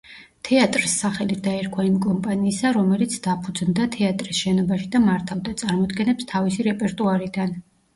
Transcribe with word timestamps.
თეატრს 0.47 0.95
სახელი 1.01 1.37
დაერქვა 1.47 1.85
იმ 1.89 1.99
კომპანიისა, 2.07 2.73
რომელიც 2.79 3.19
დაფუძნდა 3.29 3.89
თეატრის 3.99 4.43
შენობაში 4.43 4.93
და 4.99 5.07
მართავდა 5.09 5.59
წარმოდგენებს 5.65 6.33
თავისი 6.37 6.73
რეპერტუარიდან. 6.75 7.61